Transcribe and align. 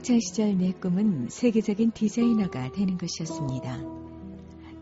학창시절 0.00 0.56
내 0.56 0.72
꿈은 0.72 1.28
세계적인 1.28 1.90
디자이너가 1.90 2.72
되는 2.72 2.96
것이었습니다. 2.96 3.82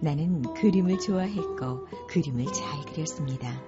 나는 0.01 0.43
그림을 0.55 1.01
좋아했고 1.01 1.87
그림을 2.09 2.47
잘 2.53 2.85
그렸습니다. 2.93 3.61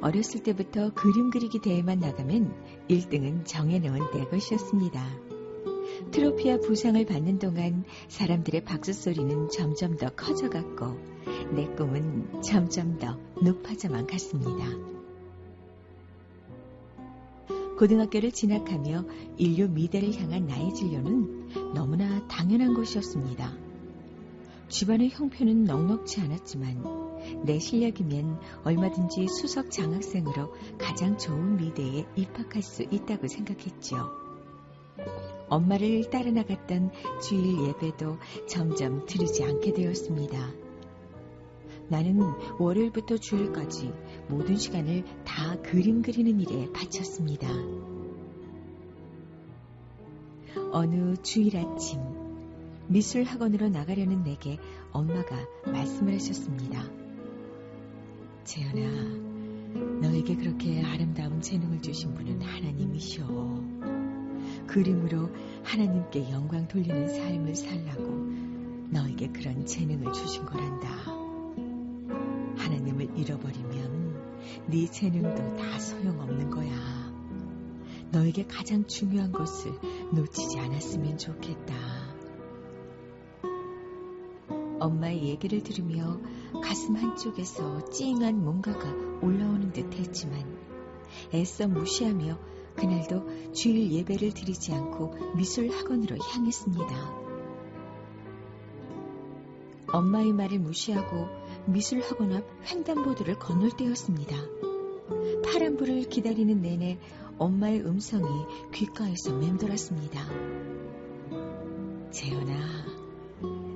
어렸을 0.00 0.42
때부터 0.42 0.94
그림 0.94 1.30
그리기 1.30 1.60
대회만 1.60 2.00
나가면 2.00 2.54
1등은 2.88 3.44
정해놓은 3.44 4.10
내 4.14 4.24
것이었습니다. 4.24 5.04
트로피와 6.12 6.58
부상을 6.60 7.04
받는 7.04 7.38
동안 7.38 7.84
사람들의 8.08 8.64
박수 8.64 8.94
소리는 8.94 9.50
점점 9.50 9.96
더 9.96 10.08
커져갔고 10.08 10.98
내 11.54 11.66
꿈은 11.66 12.40
점점 12.42 12.98
더 12.98 13.18
높아져만 13.42 14.06
갔습니다. 14.06 14.95
고등학교를 17.76 18.32
진학하며 18.32 19.04
인류 19.36 19.68
미대를 19.68 20.14
향한 20.20 20.46
나의 20.46 20.72
진로는 20.74 21.74
너무나 21.74 22.26
당연한 22.26 22.74
것이었습니다. 22.74 23.52
집안의 24.68 25.10
형편은 25.10 25.64
넉넉치 25.64 26.20
않았지만 26.22 27.44
내 27.44 27.58
실력이면 27.58 28.40
얼마든지 28.64 29.28
수석 29.28 29.70
장학생으로 29.70 30.54
가장 30.78 31.16
좋은 31.18 31.56
미대에 31.56 32.06
입학할 32.16 32.62
수 32.62 32.82
있다고 32.82 33.28
생각했지요. 33.28 34.10
엄마를 35.48 36.10
따라 36.10 36.30
나갔던 36.30 36.90
주일 37.22 37.68
예배도 37.68 38.18
점점 38.48 39.06
들으지 39.06 39.44
않게 39.44 39.72
되었습니다. 39.72 40.65
나는 41.88 42.20
월요일부터 42.58 43.16
주일까지 43.18 43.92
모든 44.28 44.56
시간을 44.56 45.04
다 45.24 45.56
그림 45.62 46.02
그리는 46.02 46.40
일에 46.40 46.70
바쳤습니다. 46.72 47.48
어느 50.72 51.16
주일 51.22 51.56
아침 51.58 52.00
미술 52.88 53.24
학원으로 53.24 53.68
나가려는 53.68 54.22
내게 54.22 54.58
엄마가 54.92 55.36
말씀을 55.66 56.14
하셨습니다. 56.14 56.84
재현아, 58.44 60.00
너에게 60.00 60.36
그렇게 60.36 60.82
아름다운 60.82 61.40
재능을 61.40 61.82
주신 61.82 62.14
분은 62.14 62.40
하나님이시오. 62.42 63.64
그림으로 64.66 65.30
하나님께 65.64 66.30
영광 66.30 66.68
돌리는 66.68 67.08
삶을 67.08 67.54
살라고 67.54 68.08
너에게 68.90 69.28
그런 69.28 69.66
재능을 69.66 70.12
주신 70.12 70.44
거란다. 70.44 71.15
하나님을 72.66 73.16
잃어버리면 73.16 74.66
네 74.66 74.86
재능도 74.86 75.56
다 75.56 75.78
소용없는 75.78 76.50
거야. 76.50 77.14
너에게 78.10 78.46
가장 78.46 78.86
중요한 78.88 79.30
것을 79.30 79.72
놓치지 80.12 80.58
않았으면 80.58 81.16
좋겠다. 81.16 81.74
엄마의 84.80 85.28
얘기를 85.28 85.62
들으며 85.62 86.20
가슴 86.62 86.96
한쪽에서 86.96 87.88
찡한 87.90 88.42
뭔가가 88.42 88.90
올라오는 89.22 89.72
듯 89.72 89.92
했지만 89.94 90.58
애써 91.32 91.68
무시하며 91.68 92.38
그날도 92.74 93.52
주일 93.52 93.92
예배를 93.92 94.34
드리지 94.34 94.74
않고 94.74 95.36
미술 95.36 95.70
학원으로 95.70 96.16
향했습니다. 96.18 97.26
엄마의 99.92 100.32
말을 100.32 100.58
무시하고 100.58 101.45
미술 101.66 102.00
학원 102.00 102.32
앞 102.32 102.44
횡단보도를 102.70 103.38
건널 103.38 103.70
때였습니다. 103.76 104.36
파란불을 105.44 106.04
기다리는 106.08 106.62
내내 106.62 106.98
엄마의 107.38 107.80
음성이 107.80 108.28
귓가에서 108.72 109.34
맴돌았습니다. 109.34 110.20
재현아, 112.12 112.54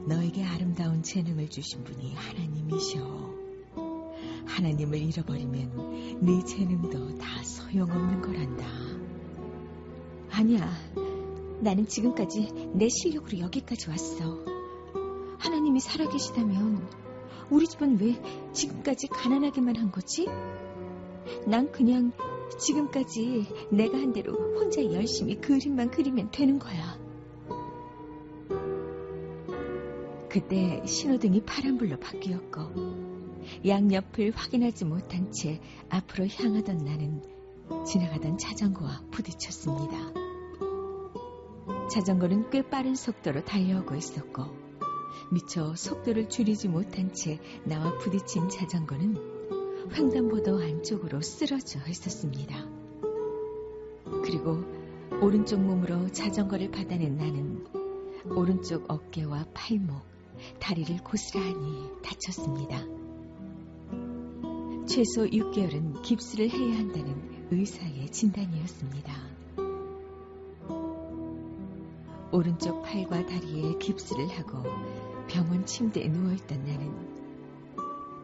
너에게 0.06 0.44
아름다운 0.44 1.02
재능을 1.02 1.48
주신 1.48 1.82
분이 1.82 2.14
하나님이셔. 2.14 3.30
하나님을 4.46 4.98
잃어버리면 4.98 6.20
네 6.20 6.44
재능도 6.44 7.18
다 7.18 7.42
소용없는 7.42 8.22
거란다. 8.22 8.66
아니야. 10.30 10.70
나는 11.60 11.86
지금까지 11.86 12.70
내 12.72 12.88
실력으로 12.88 13.40
여기까지 13.40 13.90
왔어. 13.90 14.38
하나님이 15.38 15.80
살아계시다면 15.80 17.09
우리 17.50 17.66
집은 17.66 18.00
왜 18.00 18.20
지금까지 18.52 19.08
가난하게만 19.08 19.76
한 19.76 19.90
거지? 19.90 20.26
난 21.46 21.70
그냥 21.72 22.12
지금까지 22.58 23.46
내가 23.70 23.98
한 23.98 24.12
대로 24.12 24.34
혼자 24.34 24.84
열심히 24.84 25.40
그림만 25.40 25.90
그리면 25.90 26.30
되는 26.30 26.58
거야. 26.58 26.98
그때 30.28 30.82
신호등이 30.86 31.42
파란불로 31.42 31.98
바뀌었고 31.98 32.60
양옆을 33.66 34.30
확인하지 34.34 34.84
못한 34.84 35.32
채 35.32 35.60
앞으로 35.88 36.28
향하던 36.28 36.78
나는 36.78 37.22
지나가던 37.84 38.38
자전거와 38.38 39.02
부딪혔습니다. 39.10 40.12
자전거는 41.90 42.50
꽤 42.50 42.62
빠른 42.62 42.94
속도로 42.94 43.44
달려오고 43.44 43.96
있었고 43.96 44.69
미처 45.32 45.74
속도를 45.76 46.28
줄이지 46.28 46.68
못한 46.68 47.12
채 47.12 47.38
나와 47.64 47.96
부딪힌 47.98 48.48
자전거는 48.48 49.16
횡단보도 49.92 50.60
안쪽으로 50.60 51.20
쓰러져 51.20 51.78
있었습니다. 51.88 52.66
그리고 54.24 54.64
오른쪽 55.22 55.60
몸으로 55.60 56.10
자전거를 56.10 56.70
받아낸 56.70 57.16
나는 57.16 57.64
오른쪽 58.24 58.84
어깨와 58.90 59.46
팔목, 59.54 60.02
다리를 60.58 60.96
고스란히 61.04 61.88
다쳤습니다. 62.02 62.84
최소 64.86 65.26
6개월은 65.26 66.02
깁스를 66.02 66.50
해야 66.50 66.78
한다는 66.78 67.46
의사의 67.52 68.10
진단이었습니다. 68.10 69.12
오른쪽 72.32 72.82
팔과 72.82 73.26
다리에 73.26 73.76
깁스를 73.78 74.28
하고 74.28 74.62
침대에 75.66 76.08
누워있던 76.08 76.64
나는 76.64 77.20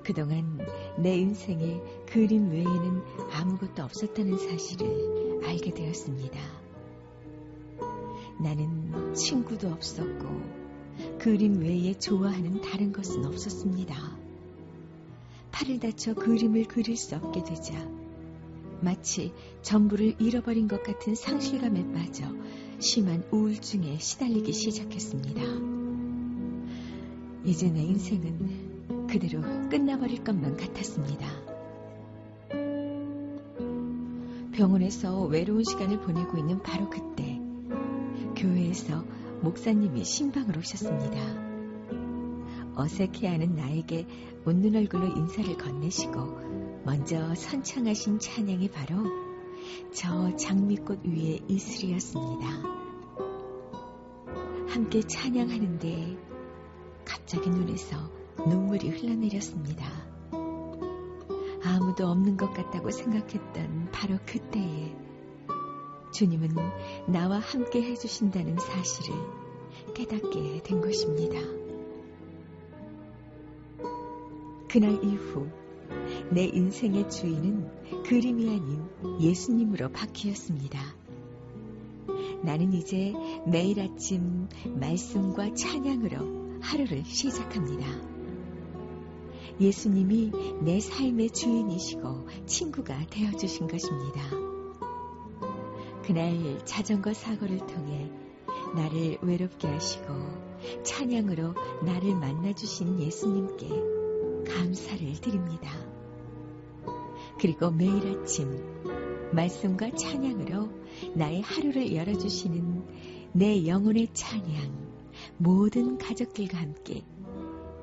그동안 0.03 0.59
내 0.99 1.17
인생에 1.17 1.81
그림 2.07 2.51
외에는 2.51 3.03
아무것도 3.33 3.83
없었다는 3.83 4.39
사실을 4.39 5.41
알게 5.45 5.73
되었습니다. 5.73 6.39
나는 8.41 9.15
친구도 9.15 9.69
없었고 9.69 10.57
그림 11.19 11.61
외에 11.61 11.95
좋아하는 11.95 12.61
다른 12.61 12.93
것은 12.93 13.25
없었습니다. 13.25 14.17
팔을 15.51 15.81
다쳐 15.81 16.15
그림을 16.15 16.65
그릴 16.65 16.97
수 16.97 17.17
없게 17.17 17.43
되자 17.43 17.75
마치 18.81 19.33
전부를 19.63 20.17
잃어버린 20.21 20.69
것 20.69 20.83
같은 20.83 21.15
상실감에 21.15 21.93
빠져 21.93 22.25
심한 22.79 23.25
우울증에 23.31 23.99
시달리기 23.99 24.53
시작했습니다. 24.53 25.76
이제 27.47 27.71
내 27.71 27.81
인생은 27.81 29.07
그대로 29.07 29.41
끝나버릴 29.69 30.25
것만 30.25 30.57
같았습니다. 30.57 31.29
병원에서 34.53 35.23
외로운 35.27 35.63
시간을 35.63 36.01
보내고 36.01 36.39
있는 36.39 36.61
바로 36.61 36.91
그때 36.91 37.41
교회에서 38.35 39.05
목사님이 39.43 40.05
신방을 40.05 40.59
오셨습니다. 40.59 41.47
어색해하는 42.75 43.55
나에게 43.55 44.07
웃는 44.45 44.75
얼굴로 44.75 45.07
인사를 45.17 45.57
건네시고 45.57 46.83
먼저 46.85 47.33
선창하신 47.37 48.19
찬양이 48.19 48.69
바로 48.71 49.05
저 49.93 50.35
장미꽃 50.37 51.05
위의 51.05 51.43
이슬이었습니다. 51.49 52.47
함께 54.69 55.01
찬양하는데 55.03 56.36
갑자기 57.27 57.51
눈에서 57.51 57.97
눈물이 58.47 58.89
흘러내렸습니다. 58.89 59.85
아무도 61.65 62.07
없는 62.07 62.37
것 62.37 62.53
같다고 62.53 62.93
생각했던 62.93 63.89
바로 63.91 64.17
그때에 64.25 64.95
주님은 66.13 66.55
나와 67.09 67.41
함께 67.41 67.83
해주신다는 67.83 68.59
사실을 68.59 69.19
깨닫게 69.93 70.63
된 70.63 70.81
것입니다. 70.81 71.41
그날 74.71 74.93
이후 75.03 75.49
내 76.31 76.45
인생의 76.45 77.11
주인은 77.11 78.05
그림이 78.05 78.51
아닌 78.51 78.89
예수님으로 79.21 79.91
바뀌었습니다. 79.91 80.79
나는 82.45 82.73
이제 82.73 83.13
매일 83.49 83.81
아침 83.81 84.47
말씀과 84.79 85.55
찬양으로 85.55 86.46
하루를 86.61 87.05
시작합니다. 87.05 87.87
예수님이 89.61 90.33
내 90.63 90.81
삶의 90.81 91.31
주인이시고 91.31 92.27
친구가 92.47 93.07
되어주신 93.11 93.69
것입니다. 93.69 94.23
그날 96.05 96.65
자전거 96.65 97.13
사고를 97.15 97.59
통해 97.67 98.11
나를 98.75 99.19
외롭게 99.23 99.67
하시고 99.67 100.07
찬양으로 100.83 101.55
나를 101.85 102.15
만나주신 102.15 103.01
예수님께 103.01 103.69
감사를 104.47 105.13
드립니다. 105.21 105.73
그리고 107.39 107.71
매일 107.71 108.21
아침 108.21 108.51
말씀과 109.33 109.91
찬양으로 109.93 110.69
나의 111.15 111.43
하루를 111.43 111.95
열어주시는 111.95 112.85
내 113.33 113.67
영혼의 113.67 114.09
찬양 114.13 114.86
모든 115.39 115.99
가족들과 115.99 116.59
함께 116.59 117.05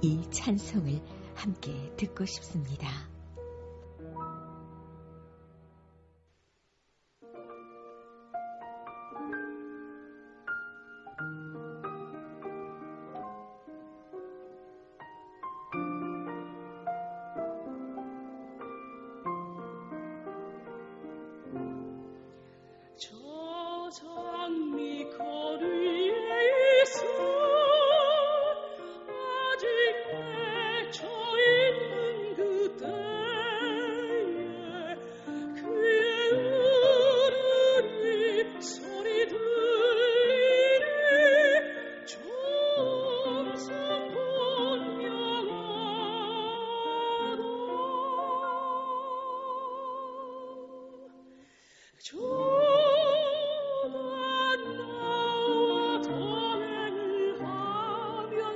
이 0.01 0.21
찬송을 0.31 1.01
함께 1.35 1.93
듣고 1.97 2.25
싶습니다. 2.25 3.12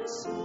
하 0.08 0.37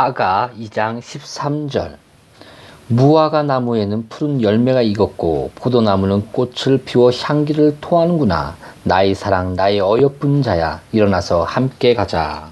아가 0.00 0.50
2장 0.56 1.00
13절. 1.00 1.96
무화과 2.86 3.42
나무에는 3.42 4.08
푸른 4.08 4.40
열매가 4.40 4.82
익었고 4.82 5.50
포도나무는 5.56 6.28
꽃을 6.30 6.82
피워 6.84 7.10
향기를 7.10 7.78
토하는구나. 7.80 8.54
나의 8.84 9.16
사랑 9.16 9.56
나의 9.56 9.80
어여쁜 9.80 10.42
자야. 10.42 10.80
일어나서 10.92 11.42
함께 11.42 11.94
가자. 11.94 12.50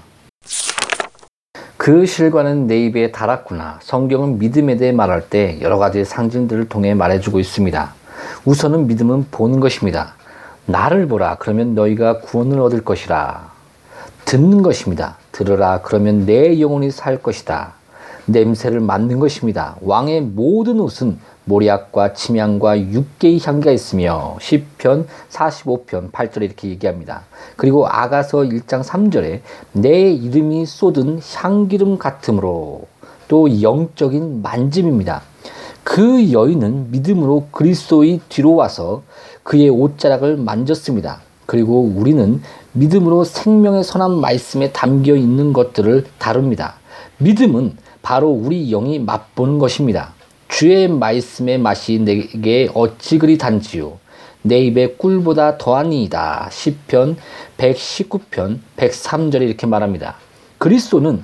그 1.77 2.05
실과는 2.05 2.67
내 2.67 2.85
입에 2.85 3.13
달았구나. 3.13 3.79
성경은 3.81 4.39
믿음에 4.39 4.75
대해 4.75 4.91
말할 4.91 5.29
때 5.29 5.57
여러 5.61 5.77
가지 5.77 6.03
상징들을 6.03 6.67
통해 6.67 6.95
말해주고 6.95 7.39
있습니다. 7.39 7.93
우선은 8.43 8.87
믿음은 8.87 9.27
보는 9.31 9.61
것입니다. 9.61 10.15
나를 10.65 11.07
보라. 11.07 11.37
그러면 11.39 11.75
너희가 11.75 12.19
구원을 12.19 12.59
얻을 12.59 12.83
것이라. 12.83 13.51
듣는 14.25 14.63
것입니다. 14.63 15.15
들으라 15.37 15.81
그러면 15.83 16.25
내 16.25 16.59
영혼이 16.59 16.89
살 16.89 17.21
것이다. 17.21 17.73
냄새를 18.25 18.79
맡는 18.79 19.19
것입니다. 19.19 19.77
왕의 19.81 20.21
모든 20.21 20.79
옷은 20.79 21.19
모략과 21.45 22.13
침향과 22.13 22.91
육개의 22.91 23.39
향기가 23.41 23.71
있으며 23.71 24.35
시편 24.41 25.07
45편 25.29 26.11
8절에 26.11 26.41
이렇게 26.41 26.69
얘기합니다. 26.69 27.21
그리고 27.55 27.87
아가서 27.87 28.39
1장 28.39 28.83
3절에 28.83 29.41
내 29.73 30.11
이름이 30.11 30.65
쏟은 30.65 31.21
향기름 31.35 31.99
같으므로 31.99 32.87
또 33.27 33.61
영적인 33.61 34.41
만짐입니다. 34.41 35.21
그 35.83 36.33
여인은 36.33 36.91
믿음으로 36.91 37.47
그리스도의 37.51 38.21
뒤로 38.27 38.55
와서 38.55 39.03
그의 39.43 39.69
옷자락을 39.69 40.35
만졌습니다. 40.35 41.26
그리고 41.47 41.81
우리는 41.81 42.41
믿음으로 42.73 43.23
생명의 43.23 43.83
선한 43.83 44.19
말씀에 44.19 44.71
담겨 44.71 45.15
있는 45.15 45.53
것들을 45.53 46.05
다룹니다. 46.19 46.75
믿음은 47.17 47.77
바로 48.03 48.29
우리 48.29 48.69
영이 48.69 48.99
맛보는 48.99 49.57
것입니다. 49.57 50.13
주의 50.49 50.87
말씀의 50.87 51.57
맛이 51.57 51.99
내게 51.99 52.69
어찌 52.73 53.17
그리 53.17 53.37
단지요. 53.37 53.97
내 54.43 54.59
입에 54.59 54.95
꿀보다 54.97 55.57
더하니이다. 55.57 56.49
시편 56.51 57.17
119편 57.57 58.59
103절에 58.77 59.41
이렇게 59.41 59.65
말합니다. 59.65 60.15
그리스도는 60.57 61.23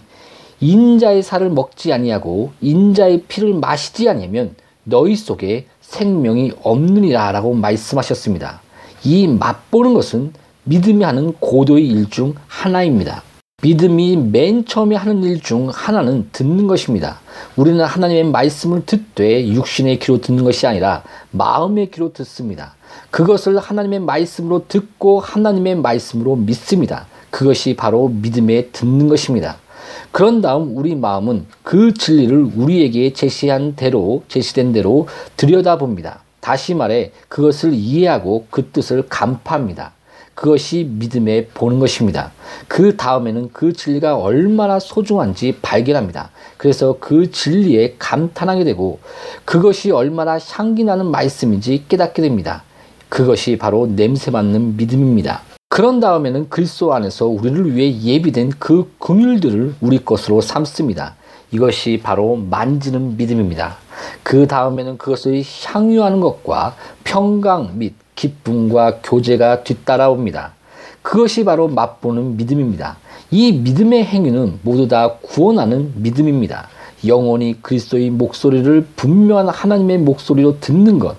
인자의 0.60 1.22
살을 1.22 1.50
먹지 1.50 1.92
아니하고 1.92 2.54
인자의 2.62 3.24
피를 3.28 3.54
마시지 3.54 4.08
아니하면 4.08 4.56
너희 4.86 5.16
속에 5.16 5.68
생명이 5.82 6.54
없느니라 6.64 7.32
라고 7.34 7.54
말씀하셨습니다. 7.54 8.62
이 9.04 9.28
맛보는 9.28 9.94
것은 9.94 10.34
믿음이 10.66 11.04
하는 11.04 11.34
고도의 11.40 11.88
일 11.88 12.10
중 12.10 12.36
하나입니다. 12.48 13.24
믿음이 13.62 14.18
맨 14.18 14.66
처음에 14.66 14.96
하는 14.96 15.24
일 15.24 15.42
중 15.42 15.70
하나는 15.70 16.30
듣는 16.32 16.68
것입니다. 16.68 17.20
우리는 17.56 17.84
하나님의 17.84 18.26
말씀을 18.26 18.86
듣되 18.86 19.48
육신의 19.48 20.00
귀로 20.00 20.20
듣는 20.20 20.44
것이 20.44 20.68
아니라 20.68 21.04
마음의 21.32 21.92
귀로 21.92 22.12
듣습니다. 22.14 22.76
그것을 23.10 23.58
하나님의 23.60 24.00
말씀으로 24.02 24.66
듣고 24.68 25.20
하나님의 25.20 25.76
말씀으로 25.76 26.36
믿습니다. 26.36 27.08
그것이 27.30 27.76
바로 27.76 28.10
믿음에 28.10 28.68
듣는 28.68 29.08
것입니다. 29.08 29.58
그런 30.12 30.42
다음 30.42 30.78
우리 30.78 30.96
마음은 30.96 31.46
그 31.64 31.94
진리를 31.94 32.52
우리에게 32.56 33.14
제시한 33.14 33.76
대로, 33.76 34.24
제시된 34.28 34.72
대로 34.74 35.08
들여다봅니다. 35.38 36.23
다시 36.44 36.74
말해 36.74 37.14
그것을 37.30 37.74
이해하고 37.74 38.48
그 38.50 38.68
뜻을 38.74 39.06
간파합니다. 39.08 39.94
그것이 40.36 40.84
믿음에 40.84 41.48
보는 41.54 41.80
것입니다. 41.80 42.34
그 42.68 42.98
다음에는 42.98 43.52
그 43.54 43.72
진리가 43.72 44.18
얼마나 44.18 44.78
소중한지 44.78 45.60
발견합니다. 45.62 46.32
그래서 46.58 46.98
그 47.00 47.32
진리에 47.32 47.96
감탄하게 47.98 48.66
되고 48.66 49.00
그것이 49.46 49.92
얼마나 49.92 50.38
향기 50.38 50.84
나는 50.84 51.06
말씀인지 51.06 51.86
깨닫게 51.88 52.22
됩니다. 52.22 52.64
그것이 53.08 53.58
바로 53.58 53.88
냄새 53.88 54.30
맡는 54.30 54.76
믿음입니다. 54.76 55.44
그런 55.70 56.02
다음에는 56.02 56.50
그리스도 56.50 56.94
안에서 56.94 57.26
우리를 57.28 57.74
위해 57.74 57.98
예비된 58.02 58.52
그 58.60 58.92
긍휼들을 59.00 59.76
우리 59.80 60.04
것으로 60.04 60.42
삼습니다. 60.42 61.16
이것이 61.54 62.02
바로 62.04 62.36
만지는 62.36 63.16
믿음입니다. 63.16 63.78
그 64.24 64.48
다음에는 64.48 64.98
그것을 64.98 65.44
향유하는 65.64 66.20
것과 66.20 66.76
평강 67.04 67.78
및 67.78 67.94
기쁨과 68.16 69.02
교제가 69.04 69.64
뒤따라옵니다. 69.64 70.54
그것이 71.04 71.46
바로 71.46 71.68
맛보는 71.68 72.38
믿음입니다. 72.38 72.98
이 73.30 73.52
믿음의 73.52 74.04
행위는 74.04 74.60
모두 74.64 74.88
다 74.88 75.14
구원하는 75.22 75.94
믿음입니다. 75.96 76.70
영원히 77.06 77.62
그리스도의 77.62 78.10
목소리를 78.10 78.88
분명한 78.96 79.50
하나님의 79.50 80.00
목소리로 80.00 80.60
듣는 80.60 80.98
것. 80.98 81.18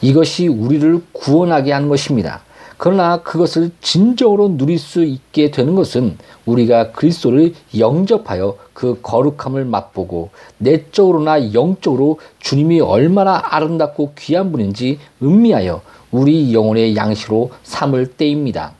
이것이 0.00 0.48
우리를 0.48 1.02
구원하게 1.12 1.72
하는 1.72 1.88
것입니다. 1.88 2.40
그러나 2.78 3.22
그것을 3.22 3.72
진정으로 3.80 4.56
누릴 4.56 4.78
수 4.78 5.04
있게 5.04 5.50
되는 5.50 5.74
것은 5.74 6.16
우리가 6.46 6.92
그리스도를 6.92 7.52
영접하여 7.76 8.56
그 8.72 9.00
거룩함을 9.02 9.64
맛보고 9.64 10.30
내적으로나 10.58 11.52
영적으로 11.52 12.20
주님이 12.38 12.80
얼마나 12.80 13.42
아름답고 13.44 14.12
귀한 14.16 14.52
분인지 14.52 15.00
음미하여 15.22 15.82
우리 16.12 16.54
영혼의 16.54 16.96
양식으로 16.96 17.50
삼을 17.64 18.12
때입니다. 18.12 18.72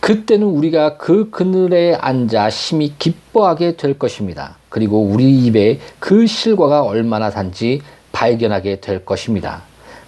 그때는 0.00 0.46
우리가 0.46 0.96
그 0.96 1.30
그늘에 1.30 1.94
앉아 1.94 2.50
심히 2.50 2.94
기뻐하게 2.98 3.76
될 3.76 3.98
것입니다. 3.98 4.58
그리고 4.68 5.02
우리 5.02 5.44
입에 5.46 5.80
그 5.98 6.26
실과가 6.26 6.82
얼마나 6.82 7.30
단지 7.30 7.80
발견하게 8.12 8.80
될 8.80 9.04
것입니다. 9.04 9.62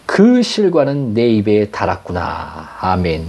그 0.06 0.42
실과는 0.42 1.14
내 1.14 1.28
입에 1.28 1.70
달았구나. 1.70 2.70
아멘. 2.80 3.26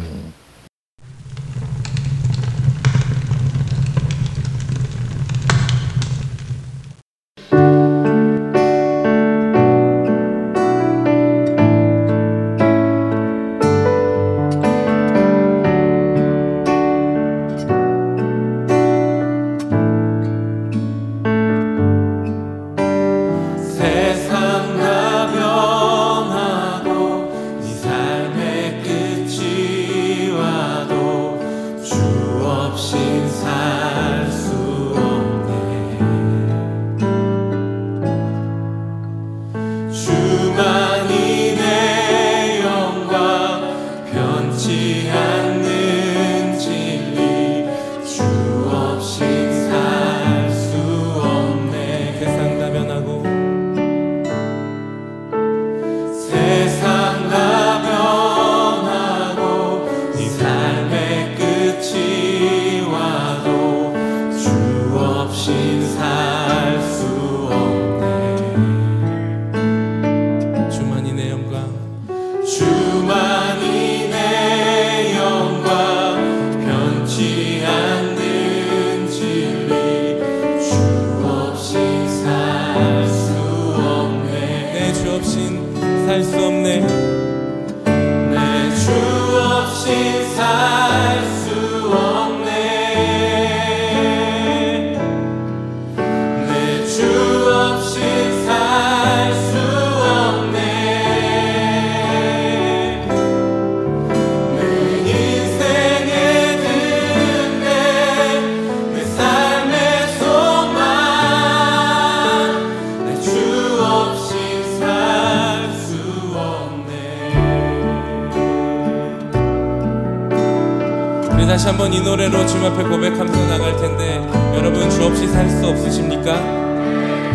한번 121.67 121.91
이 121.93 121.99
노래로 122.01 122.45
주님 122.47 122.65
앞에 122.65 122.83
고백하면서 122.83 123.47
나갈 123.47 123.75
텐데 123.75 124.25
여러분 124.55 124.89
주 124.89 125.03
없이 125.03 125.27
살 125.27 125.49
수 125.49 125.67
없으십니까? 125.67 126.35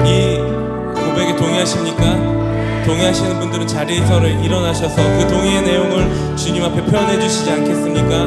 이 0.06 0.38
고백에 0.94 1.36
동의하십니까? 1.36 2.02
동의하시는 2.86 3.38
분들은 3.40 3.66
자리에서 3.66 4.20
일어나셔서 4.26 4.96
그 4.96 5.28
동의의 5.28 5.62
내용을 5.62 6.36
주님 6.36 6.64
앞에 6.64 6.82
표현해 6.84 7.20
주시지 7.20 7.50
않겠습니까? 7.50 8.24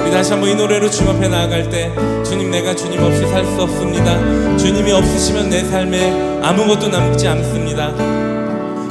우리 0.00 0.10
다시 0.10 0.32
한번 0.32 0.50
이 0.50 0.54
노래로 0.54 0.88
주님 0.88 1.16
앞에 1.16 1.28
나아갈 1.28 1.68
때 1.68 1.92
주님 2.24 2.50
내가 2.50 2.74
주님 2.74 3.02
없이 3.02 3.26
살 3.26 3.44
수 3.44 3.62
없습니다. 3.62 4.16
주님이 4.56 4.92
없으시면 4.92 5.50
내 5.50 5.64
삶에 5.64 6.40
아무것도 6.42 6.88
남지 6.88 7.26
않습니다. 7.28 7.92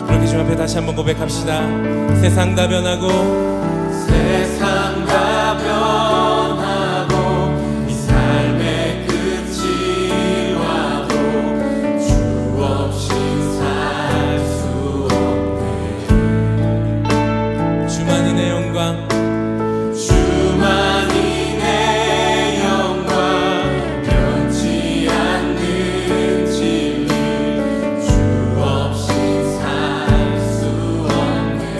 그렇게 0.05 0.27
주님 0.27 0.45
앞에 0.45 0.55
다시 0.57 0.75
한번 0.75 0.95
고백합시다. 0.95 1.61
세상 2.19 2.53
다 2.53 2.67
변하고 2.67 3.07
세상 4.07 5.05
다 5.05 5.22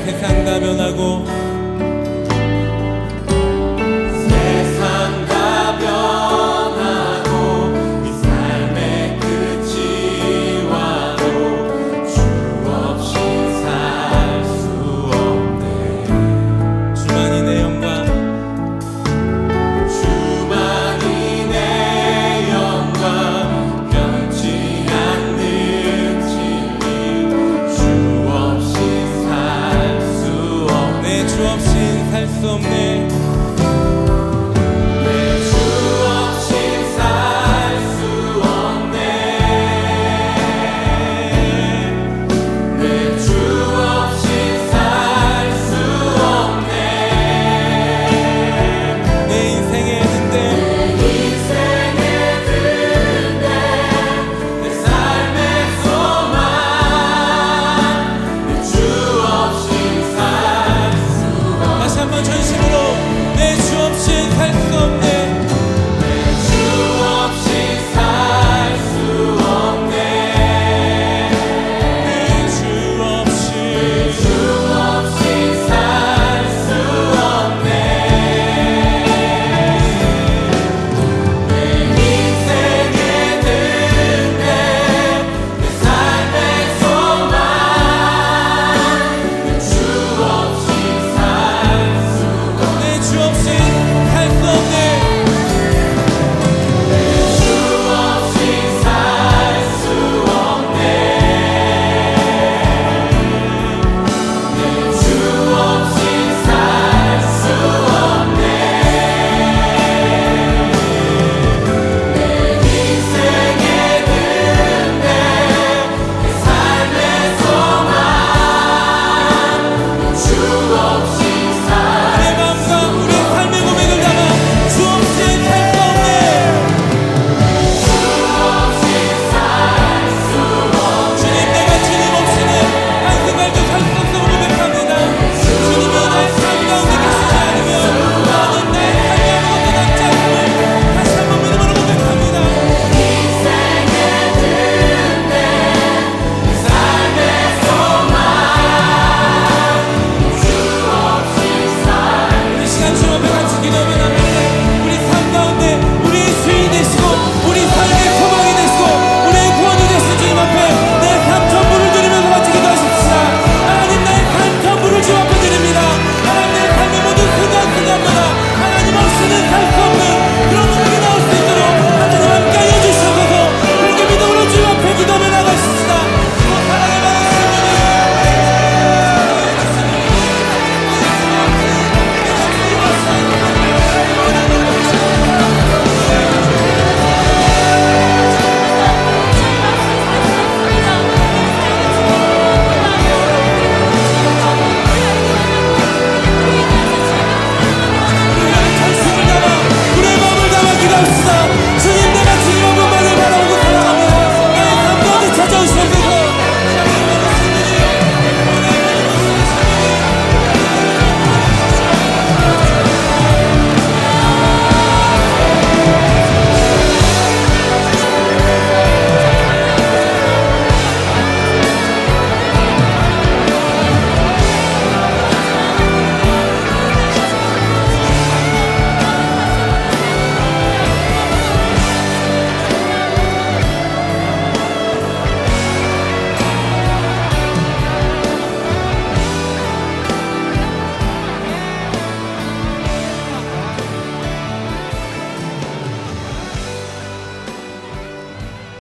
세상 0.06 0.44
다 0.44 0.60
변하고 0.60 1.43